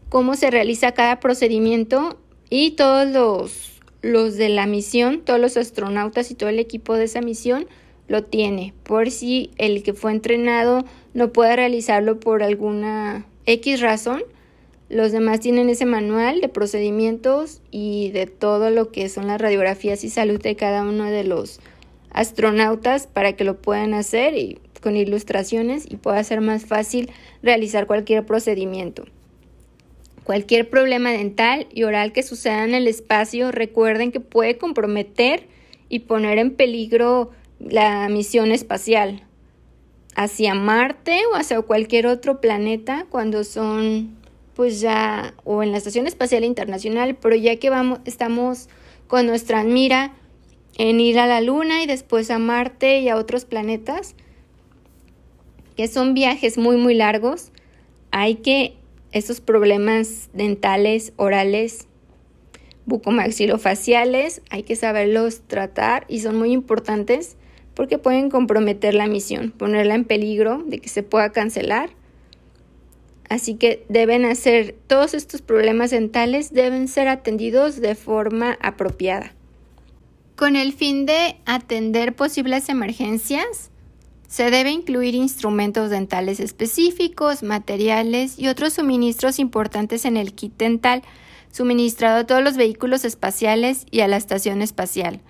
cómo 0.09 0.35
se 0.37 0.51
realiza 0.51 0.93
cada 0.93 1.21
procedimiento 1.21 2.19
y 2.49 2.73
todos 2.73 3.09
los, 3.09 3.81
los 4.03 4.37
de 4.37 4.49
la 4.49 4.67
misión, 4.67 5.23
todos 5.23 5.41
los 5.41 5.57
astronautas 5.57 6.31
y 6.31 6.35
todo 6.35 6.49
el 6.49 6.59
equipo 6.59 6.95
de 6.95 7.05
esa 7.05 7.21
misión 7.21 7.67
lo 8.09 8.23
tiene, 8.23 8.73
por 8.85 9.11
si 9.11 9.51
el 9.59 9.83
que 9.83 9.93
fue 9.93 10.13
entrenado 10.13 10.85
no 11.13 11.33
puede 11.33 11.57
realizarlo 11.57 12.21
por 12.21 12.43
alguna 12.43 13.27
X 13.47 13.81
razón. 13.81 14.23
Los 14.89 15.11
demás 15.11 15.41
tienen 15.41 15.69
ese 15.69 15.87
manual 15.87 16.41
de 16.41 16.49
procedimientos 16.49 17.61
y 17.73 18.11
de 18.13 18.27
todo 18.27 18.71
lo 18.71 18.93
que 18.93 19.09
son 19.09 19.27
las 19.27 19.41
radiografías 19.41 20.05
y 20.05 20.11
salud 20.11 20.41
de 20.41 20.55
cada 20.55 20.83
uno 20.83 21.05
de 21.07 21.25
los 21.25 21.59
astronautas 22.11 23.09
para 23.09 23.33
que 23.33 23.43
lo 23.43 23.61
puedan 23.61 23.95
hacer 23.95 24.37
y 24.37 24.61
con 24.81 24.97
ilustraciones 24.97 25.85
y 25.91 25.97
pueda 25.97 26.23
ser 26.23 26.41
más 26.41 26.65
fácil 26.65 27.11
realizar 27.43 27.89
cualquier 27.89 28.25
procedimiento. 28.25 29.05
Cualquier 30.27 30.69
problema 30.69 31.13
dental 31.13 31.69
y 31.73 31.85
oral 31.85 32.13
que 32.13 32.25
suceda 32.25 32.65
en 32.65 32.75
el 32.75 32.89
espacio, 32.89 33.53
recuerden 33.53 34.11
que 34.11 34.19
puede 34.19 34.59
comprometer 34.59 35.47
y 35.89 36.01
poner 36.01 36.39
en 36.39 36.51
peligro 36.51 37.31
la 37.61 38.09
misión 38.09 38.51
espacial 38.51 39.23
hacia 40.17 40.55
Marte 40.55 41.21
o 41.33 41.37
hacia 41.37 41.63
cualquier 41.63 42.09
otro 42.09 42.41
planeta 42.41 43.07
cuando 43.09 43.45
son 43.45 44.17
pues 44.57 44.81
ya 44.81 45.33
o 45.45 45.63
en 45.63 45.71
la 45.71 45.79
Estación 45.79 46.09
Espacial 46.09 46.43
Internacional, 46.43 47.15
pero 47.15 47.37
ya 47.37 47.55
que 47.55 47.71
vamos 47.71 48.01
estamos 48.05 48.69
con 49.07 49.27
nuestra 49.27 49.63
mira 49.63 50.13
en 50.77 50.99
ir 50.99 51.21
a 51.21 51.29
la 51.29 51.41
Luna 51.41 51.85
y 51.85 51.87
después 51.87 52.33
a 52.33 52.41
Marte 52.41 52.99
y 52.99 53.09
a 53.11 53.15
otros 53.15 53.45
planetas, 53.45 54.17
que 55.77 55.87
son 55.87 56.15
viajes 56.15 56.59
muy 56.59 56.79
muy 56.79 56.95
largos, 56.95 57.53
hay 58.11 58.35
que 58.35 58.75
estos 59.17 59.41
problemas 59.41 60.29
dentales, 60.35 61.15
orales, 61.17 61.89
bucomaxilofaciales, 62.85 64.43
hay 64.51 64.63
que 64.63 64.77
saberlos 64.77 65.41
tratar 65.47 66.05
y 66.09 66.21
son 66.21 66.37
muy 66.37 66.53
importantes 66.53 67.37
porque 67.73 67.99
pueden 67.99 68.29
comprometer 68.29 68.95
la 68.95 69.07
misión, 69.07 69.53
ponerla 69.53 69.95
en 69.95 70.05
peligro 70.05 70.63
de 70.67 70.81
que 70.81 70.89
se 70.89 71.03
pueda 71.03 71.33
cancelar. 71.33 71.91
Así 73.29 73.55
que 73.55 73.85
deben 73.89 74.25
hacer 74.25 74.75
todos 74.87 75.15
estos 75.15 75.41
problemas 75.41 75.91
dentales 75.91 76.53
deben 76.53 76.87
ser 76.87 77.09
atendidos 77.09 77.81
de 77.81 77.95
forma 77.95 78.59
apropiada. 78.61 79.35
Con 80.37 80.57
el 80.57 80.75
fin 80.75 81.07
de 81.07 81.37
atender 81.47 82.15
posibles 82.15 82.69
emergencias, 82.69 83.71
se 84.29 84.51
debe 84.51 84.71
incluir 84.71 85.15
instrumentos 85.15 85.91
dentales 85.91 86.41
específicos, 86.41 87.43
materiales 87.43 88.39
y 88.39 88.49
otros 88.49 88.75
suministros 88.75 89.39
importantes 89.39 90.05
en 90.05 90.17
el 90.17 90.35
kit 90.35 90.57
dental 90.57 91.03
suministrado 91.53 92.19
a 92.19 92.27
todos 92.27 92.43
los 92.43 92.57
vehículos 92.57 93.05
espaciales 93.05 93.87
y 93.91 94.01
a 94.01 94.09
la 94.09 94.17
estación 94.17 94.61
espacial. 94.61 95.21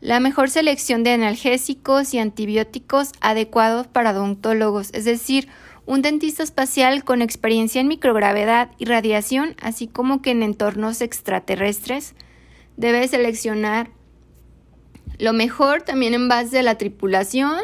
La 0.00 0.20
mejor 0.20 0.50
selección 0.50 1.04
de 1.04 1.10
analgésicos 1.10 2.14
y 2.14 2.18
antibióticos 2.18 3.12
adecuados 3.20 3.86
para 3.86 4.12
odontólogos, 4.12 4.90
es 4.92 5.04
decir, 5.04 5.48
un 5.84 6.02
dentista 6.02 6.42
espacial 6.42 7.04
con 7.04 7.22
experiencia 7.22 7.80
en 7.80 7.88
microgravedad 7.88 8.70
y 8.78 8.86
radiación, 8.86 9.54
así 9.60 9.86
como 9.86 10.22
que 10.22 10.30
en 10.30 10.42
entornos 10.42 11.00
extraterrestres, 11.00 12.14
debe 12.76 13.06
seleccionar 13.06 13.90
lo 15.18 15.32
mejor 15.32 15.82
también 15.82 16.14
en 16.14 16.28
base 16.28 16.58
a 16.58 16.62
la 16.62 16.76
tripulación 16.76 17.60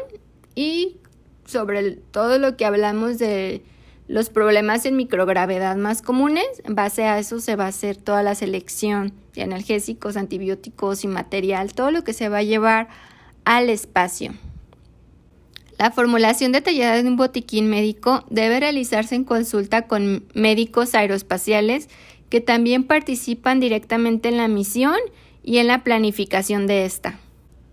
y 0.55 0.97
sobre 1.45 1.93
todo 1.93 2.39
lo 2.39 2.57
que 2.57 2.65
hablamos 2.65 3.19
de 3.19 3.63
los 4.09 4.31
problemas 4.31 4.85
en 4.85 4.97
microgravedad 4.97 5.77
más 5.77 6.03
comunes, 6.03 6.47
en 6.65 6.75
base 6.75 7.05
a 7.05 7.19
eso 7.19 7.41
se 7.41 7.57
va 7.57 7.65
a 7.65 7.69
hacer 7.69 7.97
toda 7.97 8.23
la 8.23 8.35
selección 8.35 9.13
de 9.35 9.43
analgésicos, 9.43 10.17
antibióticos 10.17 11.05
y 11.05 11.09
material, 11.09 11.73
todo 11.73 11.91
lo 11.91 12.05
que 12.05 12.13
se 12.13 12.29
va 12.29 12.39
a 12.39 12.43
llevar 12.43 12.89
al 13.45 13.71
espacio. 13.71 14.35
La 15.79 15.91
formulación 15.91 16.53
detallada 16.53 17.03
de 17.03 17.09
un 17.09 17.17
botiquín 17.17 17.69
médico 17.69 18.25
debe 18.31 18.61
realizarse 18.61 19.15
en 19.15 19.25
consulta 19.25 19.89
con 19.89 20.25
médicos 20.35 20.95
aeroespaciales 20.95 21.89
que 22.29 22.41
también 22.41 22.85
participan 22.85 23.61
directamente 23.61 24.29
en 24.29 24.37
la 24.37 24.49
misión 24.49 24.97
y 25.43 25.59
en 25.59 25.67
la 25.67 25.83
planificación 25.83 26.67
de 26.67 26.85
esta. 26.85 27.19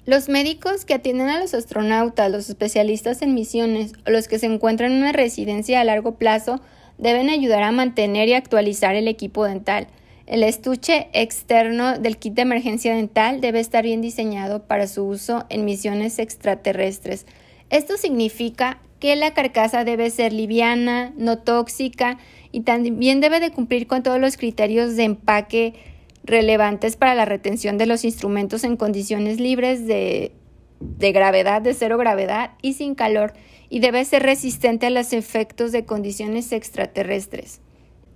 Los 0.10 0.28
médicos 0.28 0.86
que 0.86 0.96
atienden 0.96 1.30
a 1.30 1.40
los 1.40 1.54
astronautas, 1.54 2.32
los 2.32 2.50
especialistas 2.50 3.22
en 3.22 3.36
misiones 3.36 3.94
o 4.08 4.10
los 4.10 4.28
que 4.28 4.40
se 4.40 4.48
encuentran 4.48 4.92
en 4.92 4.98
una 4.98 5.12
residencia 5.12 5.80
a 5.80 5.84
largo 5.84 6.16
plazo 6.16 6.62
deben 6.98 7.30
ayudar 7.30 7.62
a 7.62 7.72
mantener 7.72 8.28
y 8.28 8.34
actualizar 8.34 8.96
el 8.96 9.08
equipo 9.08 9.46
dental. 9.46 9.86
El 10.26 10.42
estuche 10.42 11.10
externo 11.14 12.00
del 12.00 12.18
kit 12.18 12.34
de 12.34 12.42
emergencia 12.42 12.96
dental 12.96 13.40
debe 13.40 13.60
estar 13.60 13.84
bien 13.84 14.02
diseñado 14.02 14.64
para 14.64 14.88
su 14.88 15.04
uso 15.04 15.46
en 15.50 15.64
misiones 15.64 16.18
extraterrestres. 16.18 17.28
Esto 17.70 17.96
significa 17.96 18.80
que 19.00 19.16
la 19.16 19.36
carcasa 19.36 19.84
debe 19.84 20.10
ser 20.10 20.34
liviana, 20.34 21.14
no 21.18 21.38
tóxica 21.38 22.18
y 22.52 22.62
también 22.62 23.22
debe 23.22 23.40
de 23.40 23.52
cumplir 23.52 23.86
con 23.86 24.02
todos 24.02 24.20
los 24.20 24.38
criterios 24.38 24.96
de 24.96 25.04
empaque 25.04 25.76
relevantes 26.24 26.96
para 26.96 27.16
la 27.16 27.26
retención 27.26 27.78
de 27.78 27.86
los 27.86 28.06
instrumentos 28.06 28.64
en 28.64 28.78
condiciones 28.78 29.40
libres 29.40 29.88
de, 29.88 30.32
gravedad, 30.80 31.62
de 31.62 31.74
cero 31.74 31.98
gravedad 31.98 32.52
y 32.62 32.74
sin 32.74 32.96
calor, 32.96 33.34
y 33.70 33.80
debe 33.80 34.04
ser 34.06 34.24
resistente 34.24 34.88
a 34.88 34.90
los 34.90 35.14
efectos 35.14 35.72
de 35.72 35.86
condiciones 35.86 36.52
extraterrestres. 36.52 37.62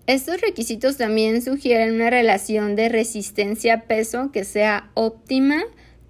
Estos 0.06 0.42
requisitos 0.42 0.98
también 0.98 1.42
sugieren 1.42 1.96
una 1.96 2.10
relación 2.10 2.76
de 2.76 2.90
resistencia-peso 2.90 4.32
que 4.32 4.44
sea 4.44 4.90
óptima 4.96 5.64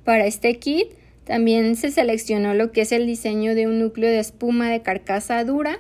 para 0.04 0.26
este 0.26 0.58
kit. 0.58 0.88
También 1.26 1.76
se 1.76 1.92
seleccionó 1.92 2.56
lo 2.56 2.72
que 2.72 2.82
es 2.82 2.92
el 2.92 3.06
diseño 3.06 3.54
de 3.54 3.68
un 3.68 3.80
núcleo 3.80 4.10
de 4.10 4.20
espuma 4.20 4.70
de 4.72 4.82
carcasa 4.82 5.44
dura 5.44 5.80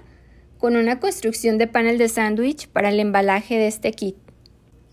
con 0.59 0.75
una 0.75 0.99
construcción 0.99 1.57
de 1.57 1.67
panel 1.67 1.97
de 1.97 2.07
sándwich 2.07 2.67
para 2.67 2.89
el 2.89 2.99
embalaje 2.99 3.57
de 3.57 3.67
este 3.67 3.91
kit. 3.91 4.15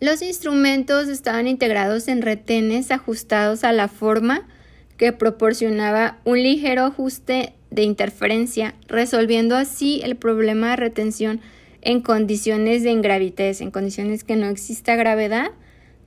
Los 0.01 0.23
instrumentos 0.23 1.09
estaban 1.09 1.47
integrados 1.47 2.09
en 2.09 2.23
retenes 2.23 2.91
ajustados 2.91 3.65
a 3.65 3.73
la 3.73 3.87
forma 3.87 4.49
que 4.97 5.13
proporcionaba 5.13 6.19
un 6.25 6.43
ligero 6.43 6.85
ajuste 6.85 7.53
de 7.71 7.83
interferencia, 7.83 8.75
resolviendo 8.89 9.57
así 9.57 10.01
el 10.03 10.17
problema 10.17 10.71
de 10.71 10.77
retención 10.77 11.41
en 11.83 12.01
condiciones 12.01 12.83
de 12.83 12.93
ingravitez, 12.93 13.61
en 13.61 13.71
condiciones 13.71 14.25
que 14.25 14.37
no 14.37 14.47
exista 14.47 14.97
gravedad, 14.97 15.51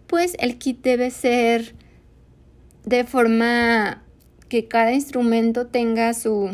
pues 0.07 0.35
el 0.39 0.57
kit 0.57 0.81
debe 0.81 1.11
ser 1.11 1.75
de 2.85 3.03
forma 3.03 4.03
que 4.49 4.67
cada 4.67 4.93
instrumento 4.93 5.67
tenga 5.67 6.15
su, 6.15 6.49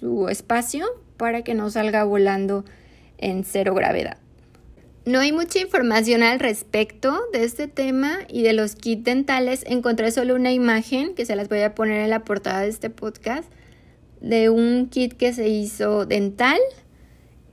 su 0.00 0.28
espacio 0.30 0.86
para 1.18 1.42
que 1.42 1.52
no 1.52 1.68
salga 1.68 2.04
volando 2.04 2.64
en 3.18 3.44
cero 3.44 3.74
gravedad. 3.74 4.21
No 5.04 5.18
hay 5.18 5.32
mucha 5.32 5.58
información 5.58 6.22
al 6.22 6.38
respecto 6.38 7.22
de 7.32 7.42
este 7.42 7.66
tema 7.66 8.18
y 8.28 8.42
de 8.42 8.52
los 8.52 8.76
kits 8.76 9.02
dentales. 9.02 9.64
Encontré 9.66 10.12
solo 10.12 10.36
una 10.36 10.52
imagen 10.52 11.16
que 11.16 11.26
se 11.26 11.34
las 11.34 11.48
voy 11.48 11.62
a 11.62 11.74
poner 11.74 12.02
en 12.02 12.10
la 12.10 12.22
portada 12.22 12.60
de 12.60 12.68
este 12.68 12.88
podcast 12.88 13.50
de 14.20 14.48
un 14.48 14.88
kit 14.88 15.14
que 15.14 15.32
se 15.32 15.48
hizo 15.48 16.06
dental, 16.06 16.58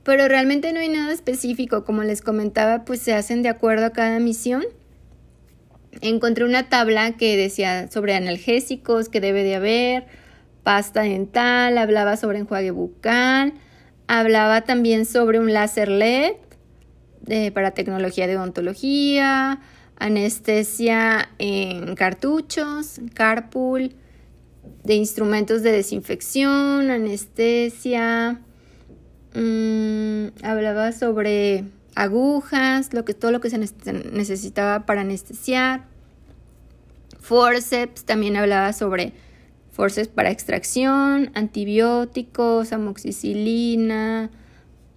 pero 0.04 0.28
realmente 0.28 0.72
no 0.72 0.78
hay 0.78 0.90
nada 0.90 1.12
específico. 1.12 1.84
Como 1.84 2.04
les 2.04 2.22
comentaba, 2.22 2.84
pues 2.84 3.00
se 3.00 3.14
hacen 3.14 3.42
de 3.42 3.48
acuerdo 3.48 3.86
a 3.86 3.90
cada 3.90 4.20
misión. 4.20 4.62
Encontré 6.02 6.44
una 6.44 6.68
tabla 6.68 7.16
que 7.16 7.36
decía 7.36 7.90
sobre 7.90 8.14
analgésicos 8.14 9.08
que 9.08 9.20
debe 9.20 9.42
de 9.42 9.56
haber, 9.56 10.06
pasta 10.62 11.02
dental, 11.02 11.78
hablaba 11.78 12.16
sobre 12.16 12.38
enjuague 12.38 12.70
bucal, 12.70 13.54
hablaba 14.06 14.60
también 14.60 15.04
sobre 15.04 15.40
un 15.40 15.52
láser 15.52 15.88
LED 15.88 16.34
para 17.54 17.72
tecnología 17.72 18.26
de 18.26 18.36
odontología, 18.36 19.60
anestesia 19.96 21.28
en 21.38 21.94
cartuchos, 21.94 23.00
carpool, 23.14 23.94
de 24.84 24.94
instrumentos 24.94 25.62
de 25.62 25.72
desinfección, 25.72 26.90
anestesia, 26.90 28.40
mm, 29.34 30.42
hablaba 30.42 30.92
sobre 30.92 31.64
agujas, 31.94 32.92
lo 32.94 33.04
que, 33.04 33.14
todo 33.14 33.30
lo 33.30 33.40
que 33.40 33.50
se 33.50 33.58
necesitaba 33.58 34.86
para 34.86 35.02
anestesiar, 35.02 35.84
forceps, 37.20 38.04
también 38.04 38.36
hablaba 38.36 38.72
sobre 38.72 39.12
forceps 39.70 40.08
para 40.08 40.30
extracción, 40.30 41.30
antibióticos, 41.34 42.72
amoxicilina, 42.72 44.30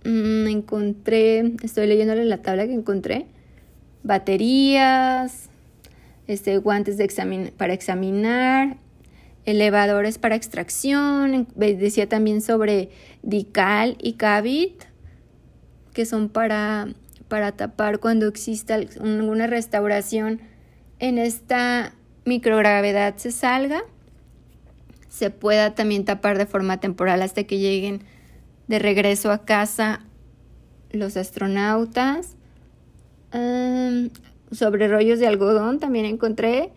Mm, 0.05 0.47
encontré, 0.47 1.53
estoy 1.63 1.87
leyéndole 1.87 2.25
la 2.25 2.41
tabla 2.41 2.65
que 2.65 2.73
encontré, 2.73 3.25
baterías, 4.03 5.49
este, 6.27 6.57
guantes 6.57 6.97
de 6.97 7.51
para 7.55 7.73
examinar, 7.73 8.77
elevadores 9.45 10.17
para 10.17 10.35
extracción, 10.35 11.47
decía 11.55 12.09
también 12.09 12.41
sobre 12.41 12.89
dical 13.21 13.97
y 14.01 14.13
cavit, 14.13 14.83
que 15.93 16.05
son 16.05 16.27
para, 16.29 16.89
para 17.27 17.53
tapar 17.53 17.99
cuando 17.99 18.27
exista 18.27 18.75
alguna 18.75 19.47
restauración 19.47 20.41
en 20.99 21.17
esta 21.17 21.93
microgravedad 22.25 23.15
se 23.17 23.31
salga, 23.31 23.83
se 25.07 25.29
pueda 25.29 25.75
también 25.75 26.05
tapar 26.05 26.37
de 26.37 26.45
forma 26.45 26.79
temporal 26.79 27.21
hasta 27.21 27.43
que 27.43 27.59
lleguen 27.59 28.01
de 28.67 28.79
regreso 28.79 29.31
a 29.31 29.45
casa 29.45 30.01
los 30.91 31.17
astronautas. 31.17 32.35
sobre 34.51 34.87
rollos 34.87 35.19
de 35.19 35.27
algodón 35.27 35.79
también 35.79 36.05
encontré. 36.05 36.71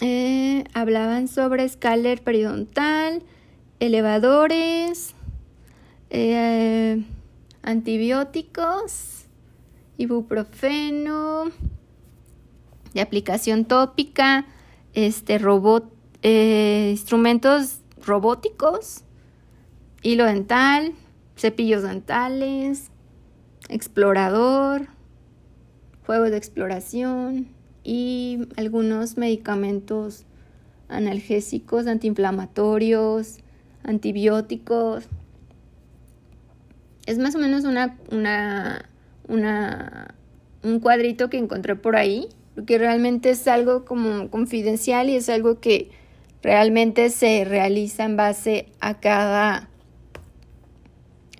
Eh, 0.00 0.64
hablaban 0.74 1.28
sobre 1.28 1.64
escáler 1.64 2.22
periodontal, 2.22 3.22
elevadores, 3.80 5.14
eh, 6.10 7.04
antibióticos, 7.62 9.26
ibuprofeno, 9.98 11.50
de 12.94 13.00
aplicación 13.00 13.64
tópica, 13.64 14.46
este 14.94 15.38
robot, 15.38 15.92
eh, 16.22 16.88
instrumentos 16.90 17.80
robóticos, 18.04 19.04
hilo 20.02 20.24
dental, 20.24 20.94
cepillos 21.36 21.82
dentales, 21.82 22.90
explorador, 23.68 24.88
juegos 26.06 26.30
de 26.30 26.36
exploración 26.36 27.48
y 27.84 28.48
algunos 28.56 29.16
medicamentos 29.16 30.24
analgésicos, 30.88 31.86
antiinflamatorios, 31.86 33.38
antibióticos. 33.82 35.04
Es 37.06 37.18
más 37.18 37.34
o 37.34 37.38
menos 37.38 37.64
una, 37.64 37.98
una, 38.10 38.88
una, 39.28 40.14
un 40.62 40.80
cuadrito 40.80 41.30
que 41.30 41.38
encontré 41.38 41.74
por 41.74 41.96
ahí, 41.96 42.28
porque 42.54 42.78
realmente 42.78 43.30
es 43.30 43.48
algo 43.48 43.84
como 43.84 44.30
confidencial 44.30 45.08
y 45.08 45.16
es 45.16 45.28
algo 45.28 45.60
que 45.60 45.90
realmente 46.42 47.10
se 47.10 47.44
realiza 47.44 48.04
en 48.04 48.16
base 48.16 48.66
a 48.80 49.00
cada 49.00 49.68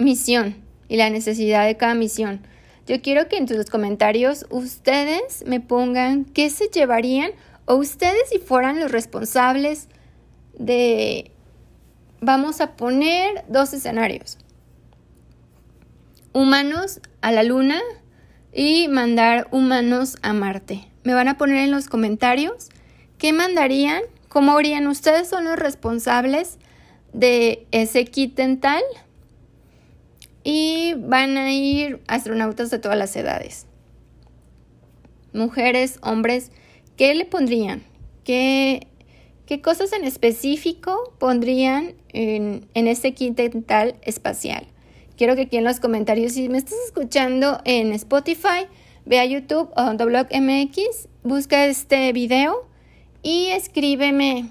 misión 0.03 0.57
y 0.89 0.97
la 0.97 1.11
necesidad 1.11 1.67
de 1.67 1.77
cada 1.77 1.95
misión. 1.95 2.43
Yo 2.87 3.01
quiero 3.01 3.29
que 3.29 3.37
en 3.37 3.47
tus 3.47 3.67
comentarios 3.71 4.47
ustedes 4.51 5.45
me 5.47 5.61
pongan 5.61 6.25
qué 6.25 6.51
se 6.51 6.67
llevarían 6.67 7.31
o 7.65 7.77
ustedes 7.77 8.29
si 8.29 8.39
fueran 8.39 8.81
los 8.81 8.91
responsables 8.91 9.89
de... 10.59 11.31
Vamos 12.21 12.61
a 12.61 12.77
poner 12.77 13.45
dos 13.49 13.73
escenarios. 13.73 14.39
Humanos 16.33 17.01
a 17.21 17.33
la 17.33 17.43
luna 17.43 17.81
y 18.53 18.89
mandar 18.89 19.49
humanos 19.51 20.19
a 20.23 20.33
Marte. 20.33 20.87
Me 21.05 21.15
van 21.15 21.29
a 21.29 21.39
poner 21.39 21.59
en 21.59 21.71
los 21.71 21.89
comentarios 21.89 22.69
qué 23.19 23.33
mandarían, 23.33 24.03
cómo 24.29 24.57
harían. 24.57 24.87
Ustedes 24.87 25.29
son 25.29 25.45
los 25.45 25.59
responsables 25.59 26.59
de 27.13 27.67
ese 27.71 28.05
kit 28.05 28.37
dental 28.37 28.83
y 30.45 30.95
van 30.99 31.37
a 31.37 31.53
ir 31.53 32.01
astronautas 32.07 32.71
de 32.71 32.79
todas 32.79 32.99
las 32.99 33.15
edades. 33.17 33.67
Mujeres, 35.33 35.99
hombres, 36.03 36.51
¿qué 36.97 37.15
le 37.15 37.25
pondrían? 37.25 37.83
¿Qué, 38.25 38.87
qué 39.47 39.61
cosas 39.61 39.93
en 39.93 40.05
específico 40.05 41.15
pondrían 41.19 41.95
en, 42.09 42.69
en 42.75 42.87
este 42.87 43.15
kit 43.15 43.37
dental 43.37 43.97
espacial? 44.03 44.67
Quiero 45.17 45.37
que 45.37 45.43
aquí 45.43 45.57
en 45.57 45.65
los 45.65 45.81
comentarios, 45.81 46.33
si 46.33 46.49
me 46.49 46.59
estás 46.59 46.79
escuchando 46.87 47.61
en 47.65 47.93
Spotify, 47.93 48.67
ve 49.05 49.21
a 49.21 49.25
YouTube 49.25 49.71
o 49.77 50.05
Blog 50.05 50.27
MX, 50.33 51.09
busca 51.23 51.67
este 51.67 52.13
video 52.13 52.67
y 53.23 53.47
escríbeme 53.49 54.49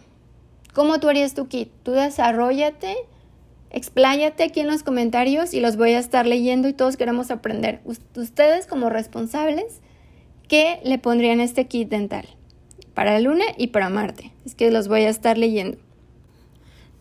cómo 0.73 0.99
tú 0.99 1.09
harías 1.09 1.33
tu 1.33 1.47
kit. 1.47 1.69
Tú 1.83 1.91
desarrollate 1.91 2.95
Expláyate 3.73 4.43
aquí 4.43 4.59
en 4.59 4.67
los 4.67 4.83
comentarios 4.83 5.53
y 5.53 5.61
los 5.61 5.77
voy 5.77 5.93
a 5.93 5.99
estar 5.99 6.27
leyendo 6.27 6.67
y 6.67 6.73
todos 6.73 6.97
queremos 6.97 7.31
aprender. 7.31 7.81
Ustedes 8.15 8.67
como 8.67 8.89
responsables, 8.89 9.79
¿qué 10.49 10.81
le 10.83 10.97
pondrían 10.97 11.39
este 11.39 11.67
kit 11.67 11.89
dental? 11.89 12.27
Para 12.93 13.13
la 13.13 13.21
Luna 13.21 13.45
y 13.57 13.67
para 13.67 13.89
Marte. 13.89 14.33
Es 14.45 14.55
que 14.55 14.71
los 14.71 14.89
voy 14.89 15.03
a 15.03 15.09
estar 15.09 15.37
leyendo. 15.37 15.77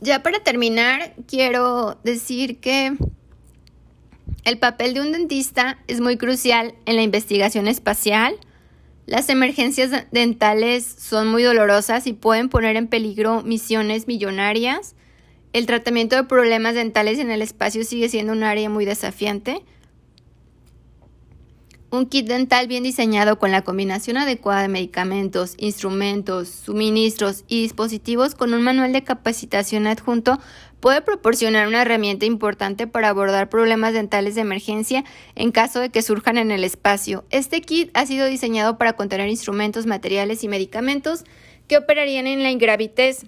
Ya 0.01 0.23
para 0.23 0.39
terminar, 0.45 1.15
quiero 1.27 1.99
decir 2.05 2.61
que 2.61 2.97
el 4.45 4.59
papel 4.59 4.95
de 4.95 5.01
un 5.01 5.13
dentista 5.13 5.79
es 5.89 6.01
muy 6.01 6.17
crucial 6.17 6.75
en 6.87 6.97
la 6.97 7.03
investigación 7.03 7.67
espacial. 7.67 8.37
Las 9.07 9.29
emergencias 9.29 9.91
dentales 10.13 10.87
son 10.87 11.27
muy 11.27 11.43
dolorosas 11.43 12.07
y 12.07 12.13
pueden 12.13 12.49
poner 12.49 12.77
en 12.77 12.87
peligro 12.87 13.43
misiones 13.43 14.07
millonarias. 14.07 14.95
El 15.53 15.67
tratamiento 15.67 16.15
de 16.15 16.25
problemas 16.25 16.75
dentales 16.75 17.19
en 17.19 17.31
el 17.33 17.43
espacio 17.43 17.83
sigue 17.83 18.09
siendo 18.09 18.33
un 18.33 18.45
área 18.45 18.71
muy 18.71 18.85
desafiante. 18.85 19.63
Un 21.91 22.07
kit 22.07 22.29
dental 22.29 22.69
bien 22.69 22.85
diseñado 22.85 23.41
con 23.41 23.51
la 23.51 23.63
combinación 23.63 24.17
adecuada 24.17 24.63
de 24.63 24.69
medicamentos, 24.69 25.55
instrumentos, 25.59 26.49
suministros 26.49 27.43
y 27.49 27.63
dispositivos 27.63 28.37
con 28.37 28.55
un 28.55 28.63
manual 28.63 28.93
de 28.93 29.03
capacitación 29.03 29.89
adjunto 29.89 30.39
puede 30.79 31.03
proporcionar 31.03 31.67
una 31.67 31.83
herramienta 31.83 32.27
importante 32.27 32.87
para 32.87 33.09
abordar 33.09 33.49
problemas 33.49 33.93
dentales 33.93 34.37
de 34.37 34.43
emergencia 34.43 35.05
en 35.35 35.51
caso 35.51 35.81
de 35.81 35.91
que 35.91 36.03
surjan 36.03 36.39
en 36.39 36.53
el 36.53 36.63
espacio. 36.63 37.25
Este 37.31 37.61
kit 37.61 37.91
ha 37.95 38.07
sido 38.07 38.27
diseñado 38.27 38.79
para 38.79 38.93
contener 38.93 39.29
instrumentos, 39.29 39.87
materiales 39.87 40.45
y 40.45 40.49
medicamentos 40.49 41.25
que 41.67 41.77
operarían 41.77 42.29
en 42.29 42.45
la 42.45 42.53
ingravidez 42.53 43.27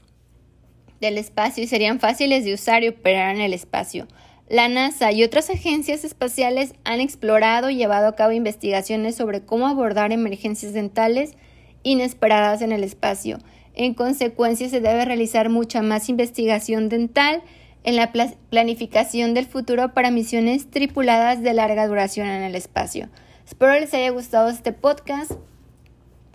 del 1.03 1.19
espacio 1.19 1.63
y 1.63 1.67
serían 1.67 2.01
fáciles 2.01 2.45
de 2.45 2.55
usar 2.55 2.83
y 2.83 2.89
operar 2.89 3.35
en 3.35 3.43
el 3.43 3.53
espacio. 3.53 4.09
La 4.49 4.69
NASA 4.69 5.13
y 5.13 5.25
otras 5.25 5.51
agencias 5.51 6.05
espaciales 6.05 6.75
han 6.85 7.01
explorado 7.01 7.69
y 7.69 7.77
llevado 7.77 8.07
a 8.07 8.15
cabo 8.17 8.33
investigaciones 8.33 9.17
sobre 9.17 9.43
cómo 9.43 9.67
abordar 9.67 10.13
emergencias 10.13 10.73
dentales 10.73 11.35
inesperadas 11.83 12.63
en 12.63 12.73
el 12.73 12.85
espacio. 12.85 13.39
En 13.75 13.95
consecuencia, 13.95 14.69
se 14.69 14.81
debe 14.81 15.05
realizar 15.05 15.49
mucha 15.49 15.83
más 15.83 16.09
investigación 16.09 16.89
dental 16.89 17.43
en 17.85 17.97
la 17.97 18.13
planificación 18.51 19.35
del 19.35 19.47
futuro 19.47 19.93
para 19.95 20.11
misiones 20.11 20.71
tripuladas 20.71 21.43
de 21.43 21.53
larga 21.53 21.87
duración 21.87 22.29
en 22.29 22.43
el 22.43 22.55
espacio. 22.55 23.09
Espero 23.45 23.73
les 23.73 23.93
haya 23.95 24.11
gustado 24.11 24.51
este 24.51 24.73
podcast. 24.73 25.33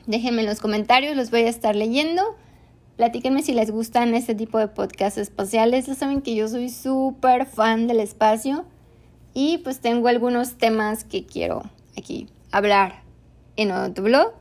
Déjenme 0.08 0.42
en 0.42 0.48
los 0.48 0.60
comentarios, 0.60 1.16
los 1.16 1.32
voy 1.32 1.42
a 1.42 1.50
estar 1.50 1.76
leyendo. 1.76 2.36
Platíquenme 2.98 3.44
si 3.44 3.54
les 3.54 3.70
gustan 3.70 4.16
este 4.16 4.34
tipo 4.34 4.58
de 4.58 4.68
podcasts 4.68 5.20
espaciales. 5.20 5.86
Ya 5.86 5.94
saben 5.94 6.22
que 6.22 6.36
yo 6.36 6.48
soy 6.48 6.70
súper 6.70 7.46
fan 7.46 7.88
del 7.88 8.00
espacio 8.00 8.66
y 9.34 9.60
pues 9.60 9.80
tengo 9.80 10.08
algunos 10.08 10.58
temas 10.58 11.04
que 11.04 11.26
quiero 11.26 11.62
aquí 11.96 12.28
hablar 12.52 13.04
en 13.56 13.72
Odontoblog. 13.72 14.34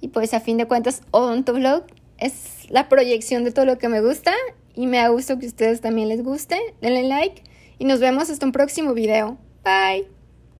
Y 0.00 0.08
pues 0.08 0.34
a 0.34 0.40
fin 0.40 0.56
de 0.56 0.66
cuentas, 0.66 1.02
Odontoblog 1.12 1.84
es 2.18 2.68
la 2.68 2.88
proyección 2.88 3.44
de 3.44 3.52
todo 3.52 3.66
lo 3.66 3.78
que 3.78 3.88
me 3.88 4.00
gusta 4.00 4.32
y 4.74 4.88
me 4.88 4.98
ha 4.98 5.08
gustado 5.08 5.38
que 5.38 5.46
ustedes 5.46 5.80
también 5.80 6.08
les 6.08 6.24
guste. 6.24 6.58
Denle 6.80 7.04
like 7.04 7.44
y 7.78 7.84
nos 7.84 8.00
vemos 8.00 8.30
hasta 8.30 8.44
un 8.44 8.52
próximo 8.52 8.94
video. 8.94 9.38
Bye. 9.64 10.21